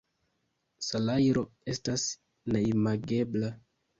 Salajro 0.85 1.43
estas 1.75 2.05
neimagebla. 2.55 3.53